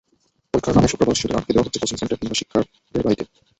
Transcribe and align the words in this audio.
পরীক্ষার 0.53 0.75
নামে 0.75 0.91
শুক্রবারও 0.91 1.17
শিশুদের 1.17 1.37
আটকে 1.37 1.53
দেওয়া 1.53 1.65
হচ্ছে 1.65 1.81
কোচিং 1.81 1.97
সেন্টার 1.99 2.19
কিংবা 2.19 2.37
শিক্ষকদের 2.39 3.03
বাড়িতে। 3.05 3.23